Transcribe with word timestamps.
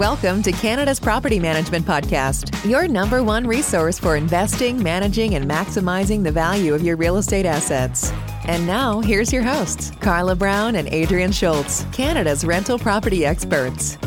Welcome 0.00 0.42
to 0.44 0.52
Canada's 0.52 0.98
Property 0.98 1.38
Management 1.38 1.84
Podcast, 1.84 2.66
your 2.66 2.88
number 2.88 3.22
one 3.22 3.46
resource 3.46 3.98
for 3.98 4.16
investing, 4.16 4.82
managing, 4.82 5.34
and 5.34 5.44
maximizing 5.44 6.24
the 6.24 6.32
value 6.32 6.72
of 6.72 6.80
your 6.80 6.96
real 6.96 7.18
estate 7.18 7.44
assets. 7.44 8.10
And 8.46 8.66
now, 8.66 9.00
here's 9.00 9.30
your 9.30 9.42
hosts, 9.42 9.92
Carla 10.00 10.34
Browne 10.36 10.76
and 10.76 10.88
Adrian 10.88 11.32
Schulz, 11.32 11.84
Canada's 11.92 12.46
rental 12.46 12.78
property 12.78 13.26
experts. 13.26 13.98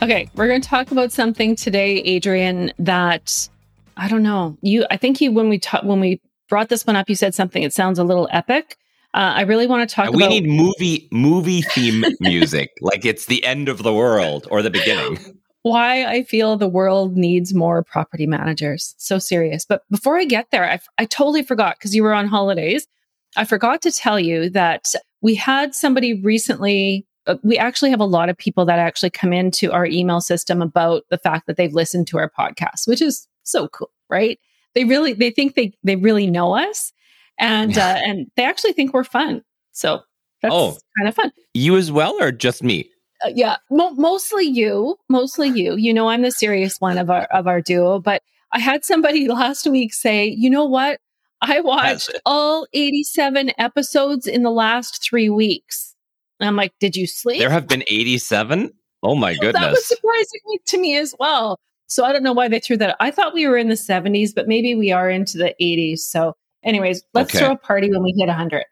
Okay, 0.00 0.30
we're 0.36 0.46
going 0.46 0.62
to 0.62 0.68
talk 0.68 0.92
about 0.92 1.10
something 1.10 1.56
today, 1.56 1.96
Adrian, 2.02 2.72
that 2.78 3.48
I 3.96 4.06
don't 4.06 4.22
know. 4.22 4.56
You 4.62 4.86
I 4.92 4.96
think 4.96 5.20
you 5.20 5.32
when 5.32 5.48
we 5.48 5.58
ta- 5.58 5.82
when 5.82 5.98
we 5.98 6.20
brought 6.48 6.68
this 6.68 6.86
one 6.86 6.94
up, 6.94 7.08
you 7.08 7.16
said 7.16 7.34
something 7.34 7.64
it 7.64 7.72
sounds 7.72 7.98
a 7.98 8.04
little 8.04 8.28
epic. 8.30 8.76
Uh, 9.14 9.32
I 9.36 9.42
really 9.42 9.68
want 9.68 9.88
to 9.88 9.94
talk 9.94 10.08
about. 10.08 10.16
we 10.16 10.24
about 10.24 10.30
need 10.30 10.48
movie 10.48 11.08
movie 11.12 11.62
theme 11.62 12.04
music, 12.20 12.72
like 12.80 13.04
it's 13.04 13.26
the 13.26 13.44
end 13.44 13.68
of 13.68 13.84
the 13.84 13.92
world 13.92 14.48
or 14.50 14.60
the 14.60 14.70
beginning. 14.70 15.18
why 15.62 16.04
I 16.04 16.24
feel 16.24 16.56
the 16.56 16.66
world 16.66 17.16
needs 17.16 17.54
more 17.54 17.84
property 17.84 18.26
managers. 18.26 18.96
So 18.98 19.20
serious. 19.20 19.64
But 19.64 19.82
before 19.88 20.18
I 20.18 20.24
get 20.24 20.50
there, 20.50 20.68
I, 20.68 20.80
I 20.98 21.04
totally 21.04 21.44
forgot 21.44 21.76
because 21.78 21.94
you 21.94 22.02
were 22.02 22.12
on 22.12 22.26
holidays. 22.26 22.88
I 23.36 23.44
forgot 23.44 23.82
to 23.82 23.92
tell 23.92 24.18
you 24.18 24.50
that 24.50 24.86
we 25.22 25.36
had 25.36 25.76
somebody 25.76 26.20
recently. 26.20 27.06
Uh, 27.26 27.36
we 27.44 27.56
actually 27.56 27.90
have 27.90 28.00
a 28.00 28.04
lot 28.04 28.28
of 28.28 28.36
people 28.36 28.64
that 28.66 28.80
actually 28.80 29.10
come 29.10 29.32
into 29.32 29.70
our 29.70 29.86
email 29.86 30.20
system 30.20 30.60
about 30.60 31.04
the 31.08 31.18
fact 31.18 31.46
that 31.46 31.56
they've 31.56 31.72
listened 31.72 32.08
to 32.08 32.18
our 32.18 32.30
podcast, 32.36 32.86
which 32.86 33.00
is 33.00 33.28
so 33.44 33.68
cool, 33.68 33.90
right? 34.10 34.40
They 34.74 34.84
really 34.84 35.12
they 35.12 35.30
think 35.30 35.54
they 35.54 35.72
they 35.84 35.94
really 35.94 36.26
know 36.26 36.52
us 36.56 36.92
and 37.38 37.76
uh, 37.78 37.96
and 38.04 38.26
they 38.36 38.44
actually 38.44 38.72
think 38.72 38.92
we're 38.94 39.04
fun. 39.04 39.42
So 39.72 40.00
that's 40.42 40.54
Oh. 40.54 40.76
kind 40.98 41.08
of 41.08 41.14
fun. 41.14 41.32
You 41.54 41.76
as 41.76 41.90
well, 41.90 42.16
or 42.22 42.30
just 42.32 42.62
me? 42.62 42.90
Uh, 43.24 43.30
yeah, 43.34 43.56
mo- 43.70 43.94
mostly 43.94 44.44
you, 44.44 44.96
mostly 45.08 45.48
you. 45.48 45.76
You 45.76 45.94
know, 45.94 46.08
I'm 46.08 46.22
the 46.22 46.30
serious 46.30 46.80
one 46.80 46.98
of 46.98 47.10
our 47.10 47.24
of 47.24 47.46
our 47.46 47.60
duo. 47.60 47.98
But 48.00 48.22
I 48.52 48.58
had 48.60 48.84
somebody 48.84 49.28
last 49.32 49.66
week 49.66 49.92
say, 49.94 50.26
you 50.26 50.50
know 50.50 50.64
what? 50.64 50.98
I 51.42 51.60
watched 51.60 52.10
all 52.24 52.66
87 52.72 53.52
episodes 53.58 54.26
in 54.26 54.42
the 54.44 54.50
last 54.50 55.02
three 55.02 55.28
weeks. 55.28 55.94
And 56.40 56.48
I'm 56.48 56.56
like, 56.56 56.72
did 56.80 56.96
you 56.96 57.06
sleep? 57.06 57.38
There 57.38 57.50
have 57.50 57.68
been 57.68 57.82
eighty-seven. 57.88 58.70
Oh 59.02 59.14
my 59.14 59.34
goodness. 59.34 59.52
that 59.62 59.70
was 59.70 59.84
surprising 59.84 60.40
to 60.66 60.78
me 60.78 60.96
as 60.96 61.14
well. 61.20 61.58
So 61.86 62.04
I 62.04 62.12
don't 62.12 62.22
know 62.22 62.32
why 62.32 62.48
they 62.48 62.60
threw 62.60 62.76
that. 62.78 62.96
I 62.98 63.10
thought 63.10 63.34
we 63.34 63.46
were 63.46 63.58
in 63.58 63.68
the 63.68 63.74
70s, 63.74 64.30
but 64.34 64.48
maybe 64.48 64.74
we 64.74 64.90
are 64.90 65.10
into 65.10 65.36
the 65.36 65.54
80s. 65.60 65.98
So, 65.98 66.34
anyways, 66.64 67.02
let's 67.14 67.30
Okay. 67.34 67.38
throw 67.44 67.52
a 67.52 67.56
party 67.56 67.90
when 67.90 68.02
we 68.02 68.12
hit 68.16 68.28
100. 68.28 68.64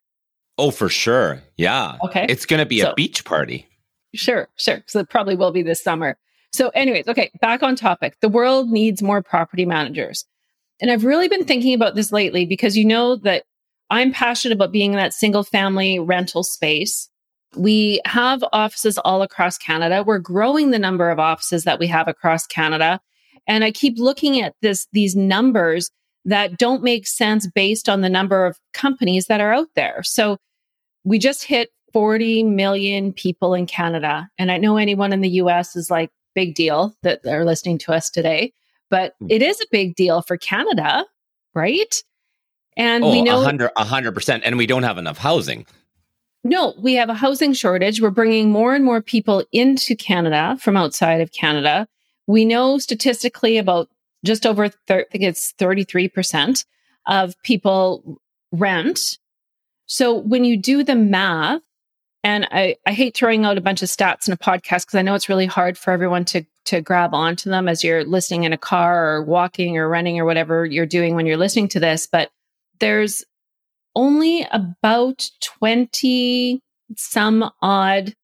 Oh, 0.59 0.71
for 0.71 0.89
sure. 0.89 1.41
Yeah, 1.57 1.97
Okay. 2.05 2.27
it's 2.29 2.47
going 2.47 2.61
to 2.61 2.67
be 2.67 2.81
So- 2.81 2.91
a 2.91 2.95
beach 2.95 3.25
party. 3.25 3.67
Sure, 4.15 4.49
sure. 4.57 4.83
So 4.87 5.01
it 5.01 5.09
probably 5.09 5.35
will 5.37 5.53
be 5.53 5.63
this 5.63 5.83
summer. 5.83 6.19
So, 6.53 6.69
anyways, 6.71 7.09
okay, 7.09 7.31
back 7.41 7.63
on 7.63 7.77
topic. 7.77 8.17
The 8.21 8.29
world 8.29 8.71
needs 8.71 9.03
more 9.03 9.23
property 9.23 9.65
managers. 9.65 10.27
And 10.83 10.91
I've 10.91 11.05
really 11.05 11.29
been 11.29 11.45
thinking 11.45 11.73
about 11.75 11.95
this 11.95 12.13
lately 12.13 12.45
because 12.45 12.77
you 12.77 12.85
know 12.85 13.17
that 13.17 13.45
I'm 13.89 14.13
passionate 14.13 14.55
about 14.55 14.73
being 14.73 14.93
in 14.93 14.99
that 14.99 15.15
single 15.15 15.45
family 15.45 15.99
rental 15.99 16.43
space. 16.43 17.09
We 17.57 18.01
have 18.05 18.45
offices 18.53 18.99
all 18.99 19.23
across 19.23 19.57
Canada. 19.57 20.03
We're 20.07 20.19
growing 20.19 20.71
the 20.71 20.79
number 20.79 21.09
of 21.11 21.19
offices 21.19 21.65
that 21.65 21.79
we 21.79 21.87
have 21.87 22.09
across 22.09 22.47
Canada. 22.47 23.01
And 23.47 23.65
I 23.65 23.71
keep 23.71 23.99
looking 23.99 24.41
at 24.43 24.55
this, 24.61 24.87
these 24.93 25.17
numbers 25.17 25.91
that 26.25 26.59
don't 26.59 26.83
make 26.83 27.07
sense 27.07 27.47
based 27.47 27.89
on 27.89 28.01
the 28.01 28.09
number 28.09 28.47
of 28.47 28.59
companies 28.73 29.27
that 29.27 29.41
are 29.41 29.53
out 29.53 29.69
there. 29.75 30.03
So 30.05 30.39
we 31.05 31.19
just 31.19 31.45
hit 31.45 31.71
40 31.93 32.45
million 32.45 33.13
people 33.13 33.55
in 33.55 33.67
Canada. 33.67 34.29
And 34.39 34.51
I 34.53 34.57
know 34.57 34.77
anyone 34.77 35.13
in 35.13 35.21
the 35.21 35.29
US 35.31 35.77
is 35.77 35.91
like, 35.91 36.11
big 36.35 36.55
deal 36.55 36.95
that 37.03 37.23
they're 37.23 37.45
listening 37.45 37.77
to 37.77 37.93
us 37.93 38.09
today, 38.09 38.53
but 38.89 39.15
Hmm. 39.21 39.27
it 39.29 39.43
is 39.43 39.61
a 39.61 39.67
big 39.71 39.95
deal 39.97 40.23
for 40.23 40.39
Canada, 40.39 41.05
right? 41.55 42.03
And 42.75 43.05
Oh, 43.05 43.11
we 43.11 43.21
know 43.21 43.43
hundred, 43.43 43.71
a 43.77 43.85
hundred 43.85 44.13
percent, 44.15 44.43
and 44.47 44.57
we 44.57 44.67
don't 44.67 44.83
have 44.85 44.97
enough 44.97 45.19
housing. 45.19 45.67
no, 46.45 46.73
we 46.79 46.95
have 46.95 47.11
a 47.11 47.15
housing 47.15 47.53
shortage. 47.53 48.01
We're 48.01 48.09
bringing 48.11 48.51
more 48.51 48.75
and 48.75 48.83
more 48.85 49.03
people 49.03 49.45
into 49.53 49.95
Canada 49.95 50.57
from 50.61 50.77
outside 50.77 51.21
of 51.21 51.33
Canada. 51.33 51.87
We 52.27 52.45
know 52.47 52.79
statistically 52.79 53.59
about 53.59 53.91
just 54.25 54.47
over, 54.47 54.69
thir- 54.69 55.07
I 55.09 55.11
think 55.11 55.25
it's 55.25 55.53
33% 55.59 56.65
of 57.07 57.35
people 57.43 58.21
rent. 58.53 59.19
So 59.87 60.17
when 60.17 60.45
you 60.45 60.57
do 60.57 60.85
the 60.85 60.95
math, 60.95 61.63
and 62.25 62.47
I, 62.53 62.77
I 62.87 62.93
hate 62.93 63.17
throwing 63.17 63.45
out 63.45 63.59
a 63.59 63.63
bunch 63.63 63.83
of 63.83 63.89
stats 63.89 64.29
in 64.29 64.33
a 64.33 64.37
podcast 64.37 64.87
because 64.87 64.95
I 64.95 65.03
know 65.03 65.15
it's 65.15 65.29
really 65.29 65.47
hard 65.47 65.77
for 65.77 65.91
everyone 65.91 66.25
to, 66.27 66.45
to 66.67 66.81
grab 66.81 67.15
onto 67.15 67.51
them 67.51 67.69
as 67.69 67.83
you're 67.83 68.05
listening 68.05 68.45
in 68.45 68.53
a 68.53 68.59
car 68.59 69.17
or 69.17 69.25
walking 69.25 69.77
or 69.77 69.89
running 69.89 70.21
or 70.21 70.25
whatever 70.25 70.65
you're 70.65 70.87
doing 70.87 71.17
when 71.17 71.27
you're 71.27 71.37
listening 71.37 71.69
to 71.69 71.81
this. 71.81 72.07
But 72.07 72.31
there's 72.79 73.25
only 73.97 74.47
about 74.53 75.29
20 75.41 76.63
some 76.97 77.51
odd 77.61 78.15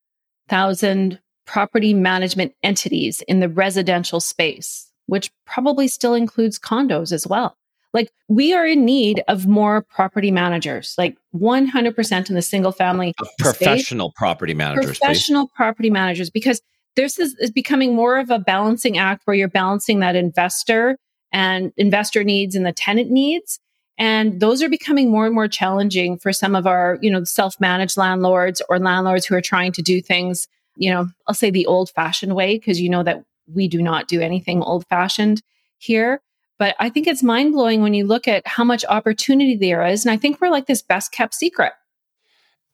thousand 0.49 1.21
property 1.47 1.95
management 1.95 2.55
entities 2.63 3.23
in 3.27 3.41
the 3.41 3.49
residential 3.49 4.21
space, 4.21 4.88
which 5.09 5.31
probably 5.47 5.89
still 5.89 6.15
includes 6.15 6.59
condos 6.59 7.11
as 7.13 7.27
well. 7.27 7.57
Like 7.95 8.13
we 8.29 8.53
are 8.53 8.67
in 8.67 8.85
need 8.85 9.25
of 9.29 9.47
more 9.47 9.83
property 9.83 10.31
managers, 10.31 10.95
like 10.99 11.17
100% 11.35 12.29
in 12.29 12.35
the 12.35 12.43
single 12.43 12.71
family 12.71 13.15
A 13.21 13.25
space 13.25 13.39
professional 13.39 14.13
property 14.13 14.55
managers, 14.55 14.85
please. 14.85 14.99
professional 14.99 15.49
property 15.49 15.91
managers 15.91 16.31
because 16.31 16.61
this 16.97 17.19
is, 17.19 17.35
is 17.39 17.51
becoming 17.51 17.95
more 17.95 18.19
of 18.19 18.29
a 18.29 18.39
balancing 18.39 18.99
act 18.99 19.23
where 19.25 19.35
you're 19.35 19.49
balancing 19.49 20.01
that 20.01 20.17
investor 20.17 20.99
and 21.33 21.73
investor 21.77 22.25
needs 22.25 22.55
and 22.55 22.67
the 22.67 22.73
tenant 22.73 23.11
needs 23.11 23.59
and 23.99 24.41
those 24.41 24.63
are 24.63 24.69
becoming 24.69 25.11
more 25.11 25.27
and 25.27 25.35
more 25.35 25.49
challenging 25.49 26.17
for 26.19 26.33
some 26.33 26.55
of 26.55 26.67
our 26.67 26.99
you 27.03 27.11
know 27.11 27.25
self-managed 27.25 27.97
landlords 27.97 28.63
or 28.69 28.79
landlords 28.79 29.27
who 29.27 29.35
are 29.35 29.41
trying 29.41 29.73
to 29.73 29.83
do 29.83 30.01
things 30.01 30.49
you 30.77 30.91
know 30.91 31.09
i'll 31.27 31.35
say 31.35 31.51
the 31.51 31.67
old 31.67 31.91
fashioned 31.91 32.35
way 32.35 32.57
because 32.57 32.81
you 32.81 32.89
know 32.89 33.03
that 33.03 33.23
we 33.55 33.69
do 33.69 33.83
not 33.83 34.09
do 34.09 34.21
anything 34.21 34.63
old 34.63 34.87
fashioned 34.89 35.43
here 35.79 36.21
but 36.59 36.75
i 36.79 36.89
think 36.89 37.07
it's 37.07 37.23
mind 37.23 37.53
blowing 37.53 37.83
when 37.83 37.95
you 37.95 38.07
look 38.07 38.29
at 38.29 38.47
how 38.47 38.65
much 38.65 38.85
opportunity 38.89 39.57
there 39.57 39.87
is 39.87 40.05
and 40.05 40.13
i 40.13 40.17
think 40.17 40.41
we're 40.41 40.51
like 40.51 40.67
this 40.67 40.83
best 40.83 41.13
kept 41.13 41.35
secret 41.35 41.73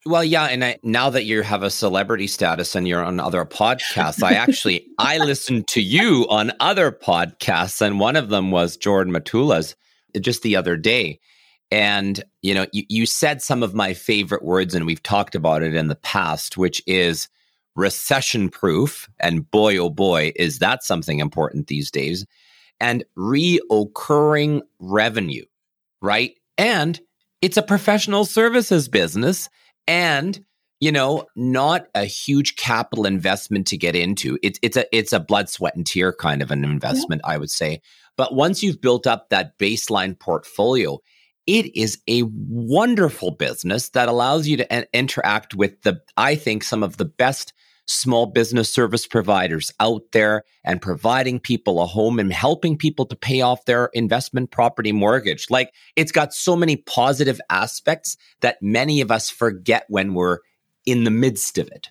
Well, 0.06 0.22
yeah, 0.22 0.44
and 0.44 0.62
I, 0.62 0.78
now 0.82 1.08
that 1.10 1.24
you 1.24 1.40
have 1.40 1.62
a 1.62 1.70
celebrity 1.70 2.26
status 2.26 2.74
and 2.74 2.86
you're 2.86 3.02
on 3.02 3.18
other 3.20 3.44
podcasts, 3.46 4.22
I 4.22 4.34
actually 4.34 4.86
I 4.98 5.16
listened 5.16 5.66
to 5.68 5.80
you 5.80 6.26
on 6.28 6.52
other 6.60 6.92
podcasts, 6.92 7.80
and 7.80 7.98
one 7.98 8.14
of 8.16 8.28
them 8.28 8.50
was 8.50 8.76
Jordan 8.76 9.14
Matula's 9.14 9.74
uh, 10.14 10.18
just 10.18 10.42
the 10.42 10.56
other 10.56 10.76
day. 10.76 11.20
And 11.70 12.22
you 12.42 12.52
know, 12.52 12.66
you, 12.72 12.84
you 12.90 13.06
said 13.06 13.40
some 13.40 13.62
of 13.62 13.74
my 13.74 13.94
favorite 13.94 14.44
words, 14.44 14.74
and 14.74 14.84
we've 14.84 15.02
talked 15.02 15.34
about 15.34 15.62
it 15.62 15.74
in 15.74 15.88
the 15.88 15.96
past, 15.96 16.58
which 16.58 16.82
is 16.86 17.26
recession 17.76 18.48
proof. 18.48 19.08
And 19.20 19.50
boy, 19.50 19.76
oh 19.78 19.90
boy, 19.90 20.32
is 20.36 20.58
that 20.58 20.84
something 20.84 21.20
important 21.20 21.66
these 21.66 21.90
days. 21.90 22.26
And 22.80 23.04
reoccurring 23.16 24.62
revenue, 24.78 25.44
right? 26.02 26.32
And 26.58 27.00
it's 27.40 27.56
a 27.56 27.62
professional 27.62 28.24
services 28.24 28.88
business 28.88 29.48
and 29.86 30.44
you 30.80 30.90
know 30.90 31.26
not 31.36 31.86
a 31.94 32.04
huge 32.04 32.56
capital 32.56 33.06
investment 33.06 33.66
to 33.66 33.76
get 33.76 33.94
into 33.94 34.38
it's 34.42 34.58
it's 34.62 34.76
a 34.76 34.86
it's 34.96 35.12
a 35.12 35.20
blood 35.20 35.48
sweat 35.48 35.76
and 35.76 35.86
tear 35.86 36.12
kind 36.12 36.42
of 36.42 36.50
an 36.50 36.64
investment 36.64 37.20
i 37.24 37.36
would 37.36 37.50
say 37.50 37.80
but 38.16 38.34
once 38.34 38.62
you've 38.62 38.80
built 38.80 39.06
up 39.06 39.28
that 39.28 39.58
baseline 39.58 40.18
portfolio 40.18 40.98
it 41.46 41.74
is 41.76 41.98
a 42.08 42.22
wonderful 42.22 43.30
business 43.30 43.90
that 43.90 44.08
allows 44.08 44.48
you 44.48 44.56
to 44.56 44.96
interact 44.96 45.54
with 45.54 45.80
the 45.82 46.00
i 46.16 46.34
think 46.34 46.62
some 46.62 46.82
of 46.82 46.96
the 46.96 47.04
best 47.04 47.52
small 47.86 48.26
business 48.26 48.72
service 48.72 49.06
providers 49.06 49.72
out 49.80 50.02
there 50.12 50.44
and 50.64 50.80
providing 50.80 51.38
people 51.38 51.80
a 51.80 51.86
home 51.86 52.18
and 52.18 52.32
helping 52.32 52.78
people 52.78 53.04
to 53.06 53.16
pay 53.16 53.40
off 53.40 53.64
their 53.66 53.86
investment 53.92 54.50
property 54.50 54.92
mortgage 54.92 55.50
like 55.50 55.70
it's 55.96 56.12
got 56.12 56.32
so 56.32 56.56
many 56.56 56.76
positive 56.76 57.40
aspects 57.50 58.16
that 58.40 58.62
many 58.62 59.00
of 59.00 59.10
us 59.10 59.28
forget 59.28 59.84
when 59.88 60.14
we're 60.14 60.38
in 60.86 61.04
the 61.04 61.10
midst 61.10 61.58
of 61.58 61.68
it. 61.68 61.90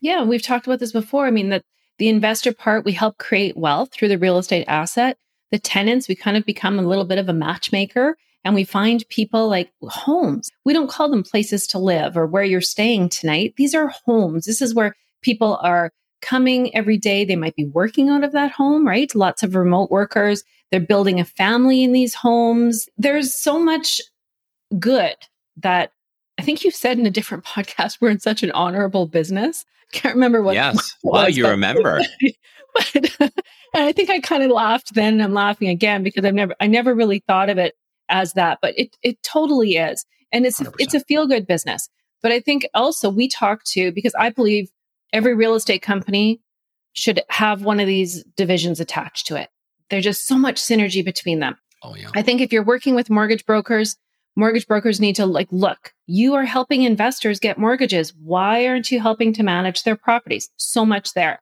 Yeah, 0.00 0.22
we've 0.22 0.42
talked 0.42 0.66
about 0.66 0.78
this 0.78 0.92
before. 0.92 1.26
I 1.26 1.30
mean, 1.30 1.48
that 1.48 1.64
the 1.98 2.08
investor 2.08 2.52
part, 2.52 2.84
we 2.84 2.92
help 2.92 3.18
create 3.18 3.56
wealth 3.56 3.92
through 3.92 4.08
the 4.08 4.18
real 4.18 4.38
estate 4.38 4.66
asset. 4.68 5.16
The 5.50 5.58
tenants, 5.58 6.08
we 6.08 6.14
kind 6.14 6.36
of 6.36 6.44
become 6.44 6.78
a 6.78 6.82
little 6.82 7.04
bit 7.04 7.18
of 7.18 7.28
a 7.28 7.32
matchmaker 7.32 8.16
and 8.44 8.54
we 8.54 8.64
find 8.64 9.04
people 9.08 9.48
like 9.48 9.72
homes. 9.82 10.50
We 10.64 10.72
don't 10.72 10.90
call 10.90 11.08
them 11.08 11.24
places 11.24 11.66
to 11.68 11.78
live 11.78 12.16
or 12.16 12.26
where 12.26 12.44
you're 12.44 12.60
staying 12.60 13.08
tonight. 13.08 13.54
These 13.56 13.74
are 13.74 13.88
homes. 13.88 14.44
This 14.44 14.62
is 14.62 14.74
where 14.74 14.94
people 15.22 15.58
are 15.62 15.92
coming 16.22 16.74
every 16.74 16.98
day. 16.98 17.24
They 17.24 17.36
might 17.36 17.56
be 17.56 17.66
working 17.66 18.08
out 18.08 18.24
of 18.24 18.32
that 18.32 18.50
home, 18.50 18.86
right? 18.86 19.14
Lots 19.14 19.42
of 19.42 19.54
remote 19.54 19.90
workers. 19.90 20.42
They're 20.70 20.80
building 20.80 21.20
a 21.20 21.24
family 21.24 21.84
in 21.84 21.92
these 21.92 22.14
homes. 22.14 22.88
There's 22.96 23.40
so 23.40 23.58
much 23.58 24.00
good 24.78 25.16
that 25.58 25.92
I 26.38 26.42
think 26.42 26.64
you 26.64 26.70
said 26.70 26.98
in 26.98 27.06
a 27.06 27.10
different 27.10 27.44
podcast, 27.46 27.98
we're 28.00 28.10
in 28.10 28.20
such 28.20 28.42
an 28.42 28.50
honorable 28.52 29.06
business. 29.06 29.64
I 29.94 29.98
can't 29.98 30.14
remember 30.14 30.42
what. 30.42 30.54
Yes. 30.54 30.94
Well, 31.02 31.28
you 31.28 31.46
remember. 31.46 32.00
but 32.74 33.30
and 33.76 33.84
I 33.84 33.92
think 33.92 34.10
I 34.10 34.20
kind 34.20 34.42
of 34.42 34.50
laughed 34.50 34.94
then 34.94 35.14
and 35.14 35.22
I'm 35.22 35.34
laughing 35.34 35.68
again 35.68 36.02
because 36.02 36.24
I've 36.24 36.34
never, 36.34 36.54
I 36.60 36.66
never 36.66 36.94
really 36.94 37.22
thought 37.26 37.48
of 37.48 37.58
it 37.58 37.74
as 38.08 38.32
that, 38.32 38.58
but 38.60 38.76
it, 38.78 38.96
it 39.02 39.22
totally 39.22 39.76
is. 39.76 40.04
And 40.32 40.44
it's, 40.46 40.60
100%. 40.60 40.74
it's 40.78 40.94
a 40.94 41.00
feel 41.00 41.26
good 41.26 41.46
business. 41.46 41.88
But 42.22 42.32
I 42.32 42.40
think 42.40 42.66
also 42.74 43.08
we 43.08 43.28
talk 43.28 43.62
to, 43.72 43.92
because 43.92 44.14
I 44.18 44.30
believe 44.30 44.68
every 45.12 45.34
real 45.34 45.54
estate 45.54 45.82
company 45.82 46.40
should 46.92 47.22
have 47.28 47.62
one 47.62 47.80
of 47.80 47.86
these 47.86 48.24
divisions 48.36 48.80
attached 48.80 49.26
to 49.26 49.36
it. 49.36 49.50
There's 49.90 50.04
just 50.04 50.26
so 50.26 50.36
much 50.36 50.56
synergy 50.56 51.04
between 51.04 51.40
them. 51.40 51.56
Oh, 51.82 51.94
yeah. 51.94 52.08
I 52.14 52.22
think 52.22 52.40
if 52.40 52.52
you're 52.52 52.64
working 52.64 52.94
with 52.94 53.10
mortgage 53.10 53.44
brokers, 53.46 53.96
mortgage 54.34 54.66
brokers 54.66 55.00
need 55.00 55.16
to 55.16 55.26
like, 55.26 55.48
look, 55.50 55.92
you 56.06 56.34
are 56.34 56.44
helping 56.44 56.82
investors 56.82 57.38
get 57.38 57.58
mortgages. 57.58 58.14
Why 58.14 58.66
aren't 58.66 58.90
you 58.90 59.00
helping 59.00 59.32
to 59.34 59.42
manage 59.42 59.82
their 59.82 59.96
properties? 59.96 60.50
So 60.56 60.84
much 60.86 61.12
there. 61.14 61.40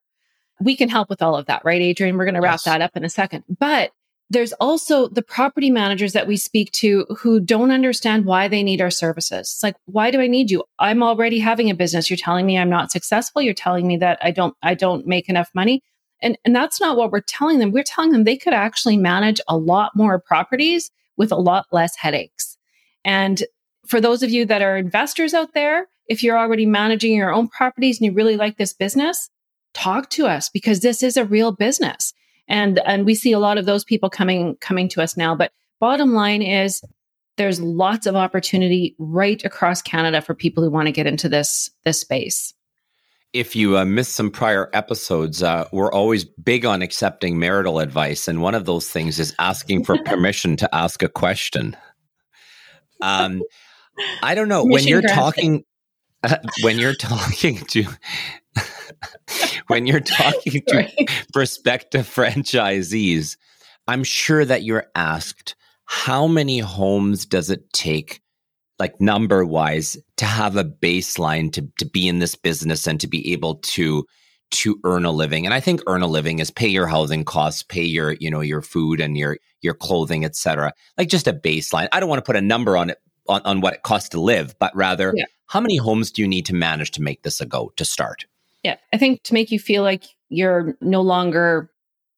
We 0.61 0.77
can 0.77 0.89
help 0.89 1.09
with 1.09 1.23
all 1.23 1.37
of 1.37 1.47
that, 1.47 1.65
right, 1.65 1.81
Adrian? 1.81 2.17
We're 2.17 2.25
going 2.25 2.35
to 2.35 2.41
wrap 2.41 2.55
yes. 2.55 2.65
that 2.65 2.83
up 2.83 2.97
in 2.97 3.05
a 3.05 3.09
second. 3.09 3.45
But 3.49 3.93
there's 4.31 4.53
also 4.55 5.09
the 5.09 5.23
property 5.23 5.71
managers 5.71 6.13
that 6.15 6.27
we 6.27 6.37
speak 6.37 6.73
to 6.73 7.07
who 7.19 7.41
don't 7.41 7.71
understand 7.71 8.25
why 8.25 8.49
they 8.49 8.63
need 8.63 8.81
our 8.81 8.91
services. 8.91 9.53
It's 9.55 9.63
like, 9.63 9.77
why 9.85 10.11
do 10.11 10.21
I 10.21 10.27
need 10.27 10.51
you? 10.51 10.65
I'm 10.79 11.03
already 11.03 11.39
having 11.39 11.71
a 11.71 11.75
business. 11.75 12.09
You're 12.09 12.17
telling 12.17 12.47
me 12.47 12.59
I'm 12.59 12.71
not 12.71 12.91
successful. 12.91 13.43
You're 13.43 13.55
telling 13.55 13.87
me 13.87 13.97
that 13.99 14.19
I 14.23 14.31
don't, 14.31 14.57
I 14.63 14.75
don't 14.75 15.07
make 15.07 15.29
enough 15.29 15.51
money. 15.55 15.83
And, 16.23 16.39
and 16.45 16.57
that's 16.57 16.81
not 16.81 16.97
what 16.97 17.13
we're 17.13 17.21
telling 17.21 17.59
them. 17.59 17.71
We're 17.71 17.85
telling 17.85 18.13
them 18.13 18.25
they 18.25 18.37
could 18.37 18.55
actually 18.55 18.97
manage 18.97 19.41
a 19.47 19.57
lot 19.59 19.93
more 19.95 20.19
properties 20.19 20.91
with 21.17 21.31
a 21.31 21.37
lot 21.37 21.67
less 21.71 21.95
headaches. 21.97 22.57
And 23.05 23.43
for 23.87 24.01
those 24.01 24.23
of 24.23 24.31
you 24.31 24.47
that 24.47 24.63
are 24.63 24.77
investors 24.77 25.35
out 25.35 25.53
there, 25.53 25.87
if 26.09 26.23
you're 26.23 26.39
already 26.39 26.67
managing 26.67 27.15
your 27.15 27.33
own 27.33 27.49
properties 27.49 28.01
and 28.01 28.07
you 28.07 28.13
really 28.13 28.37
like 28.37 28.57
this 28.57 28.73
business, 28.73 29.29
talk 29.75 30.09
to 30.11 30.27
us 30.27 30.49
because 30.49 30.81
this 30.81 31.03
is 31.03 31.17
a 31.17 31.25
real 31.25 31.53
business. 31.53 32.15
And 32.49 32.79
and 32.85 33.05
we 33.07 33.15
see 33.15 33.33
a 33.33 33.39
lot 33.39 33.59
of 33.59 33.67
those 33.67 33.85
people 33.85 34.11
coming 34.11 34.57
coming 34.61 34.89
to 34.91 35.03
us 35.03 35.17
now, 35.17 35.35
but 35.35 35.53
bottom 35.81 36.13
line 36.13 36.43
is 36.43 36.83
there's 37.37 37.61
lots 37.61 38.07
of 38.07 38.15
opportunity 38.15 38.95
right 38.99 39.45
across 39.45 39.83
Canada 39.83 40.21
for 40.21 40.35
people 40.35 40.63
who 40.63 40.71
want 40.71 40.87
to 40.87 40.93
get 40.93 41.07
into 41.07 41.29
this 41.29 41.71
this 41.85 42.01
space. 42.01 42.55
If 43.33 43.57
you 43.57 43.77
uh, 43.77 43.85
missed 43.85 44.13
some 44.13 44.31
prior 44.31 44.71
episodes, 44.73 45.43
uh, 45.43 45.67
we're 45.73 45.93
always 45.93 46.25
big 46.25 46.65
on 46.65 46.83
accepting 46.83 47.39
marital 47.39 47.81
advice, 47.81 48.29
and 48.29 48.41
one 48.41 48.55
of 48.55 48.65
those 48.65 48.89
things 48.89 49.19
is 49.19 49.35
asking 49.39 49.85
for 49.85 49.99
permission 50.05 50.57
to 50.59 50.73
ask 50.75 51.03
a 51.03 51.09
question. 51.09 51.77
Um, 53.01 53.43
I 54.23 54.35
don't 54.35 54.49
know 54.49 54.65
when 54.65 54.87
you're 54.87 55.03
talking 55.03 55.65
uh, 56.23 56.37
when 56.63 56.79
you're 56.79 56.95
talking 56.95 57.59
to 57.71 57.85
when 59.69 59.87
you're 59.87 60.01
talking 60.01 60.63
to 60.69 61.07
prospective 61.33 62.07
franchisees, 62.07 63.37
I'm 63.87 64.05
sure 64.05 64.45
that 64.45 64.63
you're 64.63 64.87
asked 64.95 65.55
how 65.87 66.27
many 66.27 66.59
homes 66.59 67.27
does 67.27 67.51
it 67.51 67.73
take 67.73 68.23
like 68.79 69.01
number 69.01 69.45
wise 69.45 69.97
to 70.17 70.25
have 70.25 70.57
a 70.57 70.65
baseline 70.65 71.53
to 71.53 71.69
to 71.79 71.85
be 71.85 72.09
in 72.09 72.19
this 72.19 72.35
business 72.35 72.87
and 72.87 73.01
to 73.01 73.07
be 73.07 73.33
able 73.33 73.57
to 73.57 74.05
to 74.51 74.81
earn 74.85 75.05
a 75.05 75.13
living? 75.13 75.45
And 75.45 75.55
i 75.55 75.61
think 75.61 75.83
earn 75.87 76.03
a 76.03 76.07
living 76.07 76.39
is 76.39 76.51
pay 76.51 76.69
your 76.69 76.87
housing 76.87 77.25
costs 77.25 77.63
pay 77.63 77.85
your 77.85 78.13
you 78.13 78.31
know 78.31 78.41
your 78.41 78.63
food 78.63 79.01
and 79.01 79.17
your 79.17 79.39
your 79.61 79.75
clothing 79.75 80.25
etc 80.25 80.73
like 80.99 81.09
just 81.09 81.29
a 81.29 81.33
baseline. 81.33 81.89
I 81.93 82.01
don't 82.01 82.09
want 82.09 82.19
to 82.19 82.27
put 82.27 82.37
a 82.37 82.43
number 82.43 82.77
on 82.77 82.91
it 82.91 82.99
on, 83.29 83.41
on 83.45 83.61
what 83.61 83.75
it 83.75 83.83
costs 83.83 84.09
to 84.11 84.21
live 84.21 84.55
but 84.59 84.75
rather 84.75 85.13
yeah. 85.15 85.25
how 85.47 85.61
many 85.61 85.77
homes 85.77 86.11
do 86.11 86.23
you 86.23 86.29
need 86.29 86.47
to 86.47 86.55
manage 86.55 86.91
to 86.93 87.03
make 87.03 87.23
this 87.23 87.41
a 87.41 87.47
go 87.47 87.73
to 87.77 87.85
start 87.85 88.25
yeah. 88.65 88.77
I 88.93 88.97
think 88.97 89.23
to 89.25 89.35
make 89.35 89.51
you 89.51 89.61
feel 89.61 89.83
like 89.83 90.05
you're 90.29 90.77
no 90.81 91.03
longer 91.03 91.71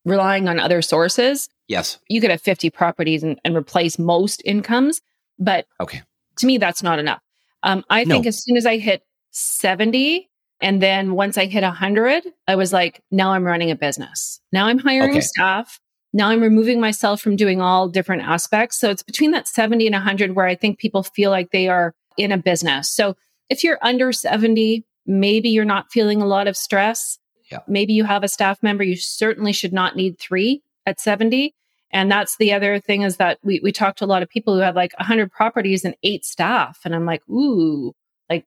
relying 0.05 0.49
on 0.49 0.59
other 0.59 0.81
sources. 0.81 1.49
Yes. 1.69 1.99
You 2.09 2.21
could 2.21 2.31
have 2.31 2.41
50 2.41 2.71
properties 2.71 3.23
and, 3.23 3.39
and 3.45 3.57
replace 3.57 3.99
most 3.99 4.41
incomes. 4.45 5.03
But 5.39 5.67
okay. 5.81 6.03
to 6.39 6.47
me, 6.47 6.57
that's 6.57 6.83
not 6.83 6.99
enough. 6.99 7.21
Um, 7.63 7.85
I 7.91 8.05
no. 8.05 8.15
think 8.15 8.27
as 8.27 8.43
soon 8.43 8.57
as 8.57 8.65
I 8.65 8.79
hit 8.79 9.03
70, 9.33 10.31
and 10.61 10.81
then 10.81 11.13
once 11.13 11.37
I 11.37 11.47
hit 11.47 11.63
100, 11.63 12.25
I 12.49 12.55
was 12.55 12.73
like, 12.73 13.03
now 13.11 13.33
I'm 13.33 13.45
running 13.45 13.71
a 13.71 13.77
business. 13.77 14.41
Now 14.53 14.67
I'm 14.67 14.79
hiring 14.79 15.11
okay. 15.11 15.21
staff. 15.21 15.81
Now 16.13 16.31
I'm 16.31 16.41
removing 16.41 16.81
myself 16.81 17.21
from 17.21 17.37
doing 17.37 17.61
all 17.61 17.89
different 17.89 18.23
aspects. 18.23 18.79
So 18.81 18.91
it's 18.91 19.03
between 19.03 19.33
that 19.33 19.49
70 19.49 19.87
and 19.87 19.95
100 19.95 20.35
where 20.35 20.47
I 20.47 20.55
think 20.55 20.79
people 20.79 21.03
feel 21.03 21.31
like 21.31 21.51
they 21.51 21.69
are 21.69 21.95
in 22.17 22.33
a 22.33 22.39
business. 22.39 22.91
So 22.91 23.17
if 23.51 23.63
you're 23.63 23.79
under 23.83 24.13
70, 24.13 24.87
Maybe 25.07 25.49
you're 25.49 25.65
not 25.65 25.91
feeling 25.91 26.21
a 26.21 26.27
lot 26.27 26.49
of 26.49 26.57
stress. 26.57 27.19
Yeah. 27.51 27.61
Maybe 27.69 27.93
you 27.93 28.05
have 28.05 28.25
a 28.25 28.29
staff 28.29 28.63
member. 28.63 28.83
You 28.85 28.97
certainly 28.97 29.53
should 29.53 29.73
not 29.73 29.97
need 29.97 30.19
three 30.19 30.63
at 30.85 31.01
70. 31.01 31.55
And 31.93 32.11
that's 32.11 32.37
the 32.37 32.53
other 32.53 32.81
thing 32.81 33.03
is 33.03 33.17
that 33.19 33.39
we, 33.43 33.61
we 33.63 33.73
talked 33.73 33.99
to 33.99 34.05
a 34.05 34.07
lot 34.07 34.23
of 34.23 34.29
people 34.29 34.55
who 34.55 34.61
have 34.61 34.75
like 34.75 34.93
100 34.99 35.31
properties 35.31 35.85
and 35.85 35.95
eight 36.03 36.25
staff. 36.25 36.81
And 36.85 36.95
I'm 36.95 37.07
like, 37.07 37.27
ooh, 37.29 37.95
like, 38.29 38.45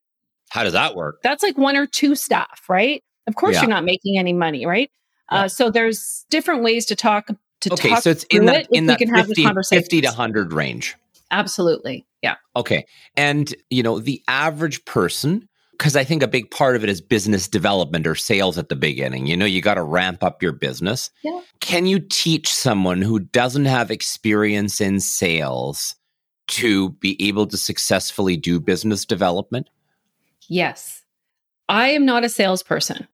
how 0.50 0.64
does 0.64 0.74
that 0.74 0.96
work? 0.96 1.22
That's 1.24 1.44
like 1.44 1.58
one 1.58 1.78
or 1.78 1.88
two 1.88 2.16
staff, 2.16 2.64
right? 2.68 3.04
Of 3.28 3.36
course, 3.36 3.56
yeah. 3.56 3.62
you're 3.62 3.70
not 3.70 3.86
making 3.86 4.18
any 4.18 4.34
money, 4.34 4.66
right? 4.66 4.92
Yeah. 5.32 5.44
Uh, 5.44 5.48
so 5.48 5.70
there's 5.70 6.26
different 6.30 6.64
ways 6.64 6.86
to 6.88 6.96
talk 6.96 7.28
to 7.62 7.74
okay, 7.74 7.90
talk 7.90 8.04
so 8.04 8.10
it's 8.10 8.24
in 8.26 8.46
that, 8.46 8.64
it 8.64 8.68
in 8.72 8.86
that 8.88 9.00
50, 9.00 9.46
50 9.70 10.02
to 10.02 10.08
100 10.08 10.54
range. 10.54 10.96
Absolutely. 11.32 12.06
Yeah. 12.22 12.36
Okay. 12.56 12.86
And, 13.16 13.54
you 13.70 13.84
know, 13.84 14.00
the 14.00 14.22
average 14.28 14.84
person 14.86 15.48
because 15.80 15.96
I 15.96 16.04
think 16.04 16.22
a 16.22 16.28
big 16.28 16.52
part 16.52 16.76
of 16.76 16.84
it 16.84 16.90
is 16.90 17.00
business 17.00 17.48
development 17.48 18.06
or 18.06 18.14
sales 18.14 18.58
at 18.58 18.68
the 18.68 18.76
beginning. 18.76 19.28
You 19.28 19.38
know, 19.38 19.46
you 19.46 19.62
got 19.62 19.76
to 19.76 19.84
ramp 19.84 20.26
up 20.26 20.44
your 20.44 20.52
business. 20.52 21.10
Yeah. 21.24 21.40
Can 21.62 21.86
you 21.86 22.00
teach 22.00 22.54
someone 22.54 23.02
who 23.02 23.20
doesn't 23.20 23.64
have 23.64 23.90
experience 23.90 24.82
in 24.82 25.00
sales 25.00 25.96
to 26.50 26.90
be 26.90 27.16
able 27.26 27.48
to 27.48 27.56
successfully 27.56 28.36
do 28.36 28.60
business 28.60 29.06
development? 29.06 29.70
Yes. 30.50 31.02
I 31.70 31.92
am 31.92 32.06
not 32.06 32.26
a 32.26 32.30
salesperson. 32.30 33.08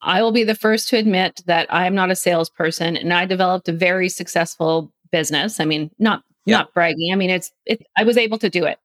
I 0.00 0.22
will 0.22 0.32
be 0.32 0.44
the 0.44 0.54
first 0.54 0.88
to 0.88 0.96
admit 0.96 1.42
that 1.44 1.66
I 1.70 1.86
am 1.86 1.94
not 1.94 2.10
a 2.10 2.16
salesperson 2.16 2.96
and 2.96 3.12
I 3.12 3.26
developed 3.26 3.68
a 3.68 3.72
very 3.72 4.08
successful 4.08 4.90
business. 5.12 5.60
I 5.60 5.66
mean, 5.66 5.90
not 5.98 6.22
yeah. 6.46 6.58
not 6.58 6.72
bragging. 6.72 7.12
I 7.12 7.16
mean, 7.16 7.30
it's 7.30 7.52
it, 7.66 7.84
I 7.98 8.04
was 8.04 8.16
able 8.16 8.38
to 8.38 8.48
do 8.48 8.64
it. 8.64 8.78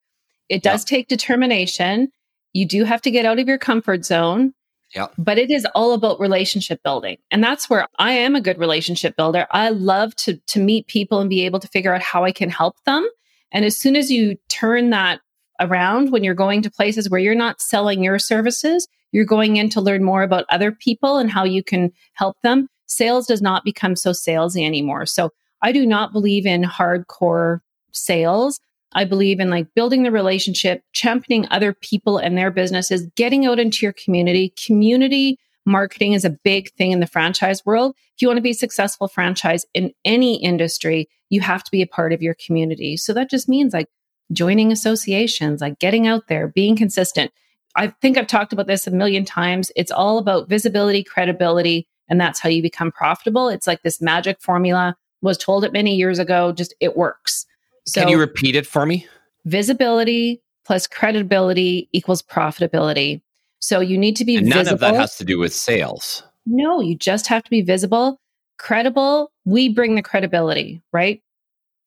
It 0.50 0.62
does 0.62 0.84
yeah. 0.84 0.96
take 0.96 1.08
determination 1.08 2.12
you 2.52 2.66
do 2.66 2.84
have 2.84 3.02
to 3.02 3.10
get 3.10 3.24
out 3.24 3.38
of 3.38 3.48
your 3.48 3.58
comfort 3.58 4.04
zone. 4.04 4.54
Yeah. 4.94 5.06
But 5.16 5.38
it 5.38 5.50
is 5.50 5.66
all 5.74 5.94
about 5.94 6.20
relationship 6.20 6.82
building. 6.82 7.16
And 7.30 7.42
that's 7.42 7.70
where 7.70 7.86
I 7.98 8.12
am 8.12 8.34
a 8.34 8.42
good 8.42 8.58
relationship 8.58 9.16
builder. 9.16 9.46
I 9.50 9.70
love 9.70 10.14
to 10.16 10.36
to 10.48 10.60
meet 10.60 10.86
people 10.86 11.20
and 11.20 11.30
be 11.30 11.46
able 11.46 11.60
to 11.60 11.68
figure 11.68 11.94
out 11.94 12.02
how 12.02 12.24
I 12.24 12.32
can 12.32 12.50
help 12.50 12.76
them. 12.84 13.08
And 13.52 13.64
as 13.64 13.76
soon 13.76 13.96
as 13.96 14.10
you 14.10 14.36
turn 14.48 14.90
that 14.90 15.20
around 15.60 16.10
when 16.10 16.24
you're 16.24 16.34
going 16.34 16.62
to 16.62 16.70
places 16.70 17.08
where 17.08 17.20
you're 17.20 17.34
not 17.34 17.60
selling 17.60 18.02
your 18.02 18.18
services, 18.18 18.86
you're 19.12 19.24
going 19.24 19.56
in 19.56 19.70
to 19.70 19.80
learn 19.80 20.04
more 20.04 20.22
about 20.22 20.44
other 20.50 20.72
people 20.72 21.18
and 21.18 21.30
how 21.30 21.44
you 21.44 21.62
can 21.62 21.92
help 22.14 22.36
them. 22.42 22.68
Sales 22.86 23.26
does 23.26 23.40
not 23.40 23.64
become 23.64 23.96
so 23.96 24.10
salesy 24.10 24.66
anymore. 24.66 25.06
So 25.06 25.30
I 25.62 25.72
do 25.72 25.86
not 25.86 26.12
believe 26.12 26.44
in 26.44 26.62
hardcore 26.62 27.60
sales. 27.92 28.60
I 28.94 29.04
believe 29.04 29.40
in 29.40 29.50
like 29.50 29.74
building 29.74 30.02
the 30.02 30.10
relationship, 30.10 30.82
championing 30.92 31.48
other 31.50 31.72
people 31.72 32.18
and 32.18 32.36
their 32.36 32.50
businesses, 32.50 33.06
getting 33.16 33.46
out 33.46 33.58
into 33.58 33.84
your 33.84 33.92
community. 33.92 34.54
Community 34.64 35.38
marketing 35.64 36.12
is 36.12 36.24
a 36.24 36.30
big 36.30 36.72
thing 36.72 36.90
in 36.90 37.00
the 37.00 37.06
franchise 37.06 37.64
world. 37.64 37.94
If 38.14 38.22
you 38.22 38.28
want 38.28 38.38
to 38.38 38.42
be 38.42 38.50
a 38.50 38.54
successful 38.54 39.08
franchise 39.08 39.64
in 39.74 39.92
any 40.04 40.42
industry, 40.42 41.08
you 41.30 41.40
have 41.40 41.64
to 41.64 41.70
be 41.70 41.82
a 41.82 41.86
part 41.86 42.12
of 42.12 42.22
your 42.22 42.34
community. 42.34 42.96
So 42.96 43.12
that 43.14 43.30
just 43.30 43.48
means 43.48 43.72
like 43.72 43.88
joining 44.32 44.72
associations, 44.72 45.60
like 45.60 45.78
getting 45.78 46.06
out 46.06 46.28
there, 46.28 46.48
being 46.48 46.76
consistent. 46.76 47.30
I 47.74 47.88
think 48.02 48.18
I've 48.18 48.26
talked 48.26 48.52
about 48.52 48.66
this 48.66 48.86
a 48.86 48.90
million 48.90 49.24
times. 49.24 49.70
It's 49.76 49.92
all 49.92 50.18
about 50.18 50.48
visibility, 50.48 51.02
credibility, 51.02 51.86
and 52.08 52.20
that's 52.20 52.40
how 52.40 52.48
you 52.48 52.60
become 52.60 52.92
profitable. 52.92 53.48
It's 53.48 53.66
like 53.66 53.82
this 53.82 54.02
magic 54.02 54.40
formula 54.40 54.96
was 55.22 55.38
told 55.38 55.64
it 55.64 55.72
many 55.72 55.94
years 55.94 56.18
ago, 56.18 56.52
just 56.52 56.74
it 56.80 56.96
works. 56.96 57.46
So, 57.86 58.00
Can 58.00 58.08
you 58.08 58.18
repeat 58.18 58.54
it 58.56 58.66
for 58.66 58.86
me? 58.86 59.06
Visibility 59.44 60.40
plus 60.64 60.86
credibility 60.86 61.88
equals 61.92 62.22
profitability. 62.22 63.20
So 63.60 63.80
you 63.80 63.98
need 63.98 64.16
to 64.16 64.24
be 64.24 64.36
and 64.36 64.48
none 64.48 64.58
visible. 64.58 64.74
of 64.74 64.80
that 64.80 64.94
has 64.94 65.16
to 65.16 65.24
do 65.24 65.38
with 65.38 65.52
sales. 65.52 66.22
No, 66.46 66.80
you 66.80 66.96
just 66.96 67.26
have 67.28 67.44
to 67.44 67.50
be 67.50 67.62
visible, 67.62 68.20
credible. 68.58 69.32
We 69.44 69.68
bring 69.68 69.94
the 69.94 70.02
credibility, 70.02 70.82
right? 70.92 71.22